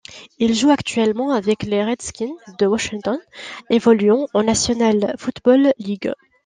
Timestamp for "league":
5.77-6.11